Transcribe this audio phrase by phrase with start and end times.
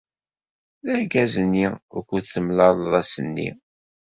[0.85, 1.67] D argaz-nni
[1.97, 3.49] ukud temlaleḍ ass-nni.